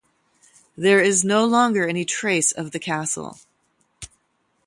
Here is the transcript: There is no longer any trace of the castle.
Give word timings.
There 0.75 0.99
is 0.99 1.23
no 1.23 1.45
longer 1.45 1.87
any 1.87 2.05
trace 2.05 2.51
of 2.51 2.71
the 2.71 2.79
castle. 2.79 3.37